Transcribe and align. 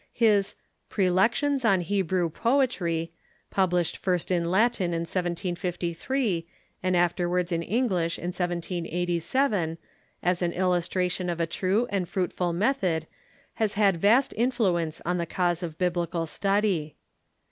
His 0.13 0.55
"Praelections 0.89 1.63
on 1.63 1.81
He 1.81 2.01
brew 2.01 2.27
Poetry," 2.31 3.11
published 3.51 3.97
first 3.97 4.31
in 4.31 4.49
Latin 4.49 4.95
in 4.95 5.01
1753, 5.01 6.47
and 6.81 6.97
afterwards 6.97 7.51
in 7.51 7.61
English 7.61 8.17
in 8.17 8.29
1787, 8.33 9.77
as 10.23 10.41
an 10.41 10.53
illustration 10.53 11.29
of 11.29 11.39
a 11.39 11.45
true 11.45 11.85
and 11.91 12.09
fruitful 12.09 12.51
method, 12.51 13.05
has 13.53 13.75
had 13.75 13.93
a 13.97 13.99
vast 13.99 14.33
influence 14.35 15.03
on 15.05 15.19
the 15.19 15.27
cause 15.27 15.61
of 15.61 15.77
Biblical 15.77 16.25
study. 16.25 16.95